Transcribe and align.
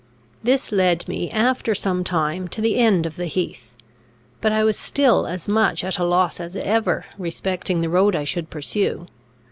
This 0.41 0.71
led 0.71 1.07
me, 1.07 1.29
after 1.29 1.75
some 1.75 2.03
time, 2.03 2.47
to 2.47 2.59
the 2.59 2.77
end 2.77 3.05
of 3.05 3.17
the 3.17 3.27
heath; 3.27 3.75
but 4.41 4.51
I 4.51 4.63
was 4.63 4.75
still 4.75 5.27
as 5.27 5.47
much 5.47 5.83
at 5.83 5.99
a 5.99 6.03
loss 6.03 6.39
as 6.39 6.55
ever 6.55 7.05
respecting 7.19 7.81
the 7.81 7.87
road 7.89 8.15
I 8.15 8.23
should 8.23 8.49
pursue. 8.49 9.05